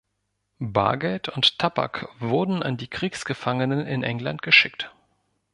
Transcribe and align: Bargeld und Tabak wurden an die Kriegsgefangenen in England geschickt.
Bargeld 0.57 1.29
und 1.29 1.59
Tabak 1.59 2.09
wurden 2.19 2.63
an 2.63 2.75
die 2.75 2.87
Kriegsgefangenen 2.87 3.85
in 3.85 4.01
England 4.01 4.41
geschickt. 4.41 4.91